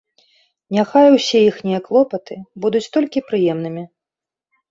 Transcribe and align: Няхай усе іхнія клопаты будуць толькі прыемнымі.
Няхай 0.75 1.07
усе 1.17 1.41
іхнія 1.49 1.79
клопаты 1.89 2.35
будуць 2.65 2.83
толькі 2.97 3.23
прыемнымі. 3.29 3.83